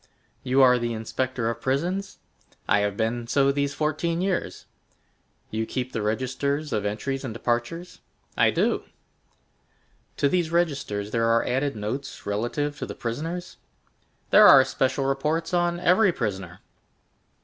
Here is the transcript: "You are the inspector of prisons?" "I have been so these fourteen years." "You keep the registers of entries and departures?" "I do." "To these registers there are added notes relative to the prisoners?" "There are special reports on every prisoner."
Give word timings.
"You 0.41 0.63
are 0.63 0.79
the 0.79 0.93
inspector 0.93 1.47
of 1.47 1.61
prisons?" 1.61 2.17
"I 2.67 2.79
have 2.79 2.97
been 2.97 3.27
so 3.27 3.51
these 3.51 3.75
fourteen 3.75 4.19
years." 4.19 4.65
"You 5.51 5.67
keep 5.67 5.91
the 5.91 6.01
registers 6.01 6.73
of 6.73 6.87
entries 6.87 7.23
and 7.23 7.35
departures?" 7.35 8.01
"I 8.35 8.49
do." 8.49 8.85
"To 10.17 10.27
these 10.27 10.49
registers 10.49 11.11
there 11.11 11.27
are 11.29 11.45
added 11.45 11.75
notes 11.75 12.25
relative 12.25 12.79
to 12.79 12.87
the 12.87 12.95
prisoners?" 12.95 13.57
"There 14.31 14.47
are 14.47 14.65
special 14.65 15.05
reports 15.05 15.53
on 15.53 15.79
every 15.79 16.11
prisoner." 16.11 16.61